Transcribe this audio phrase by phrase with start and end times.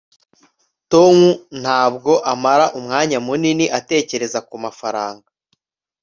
[0.91, 1.17] tom
[1.61, 5.27] ntabwo amara umwanya munini atekereza kumafaranga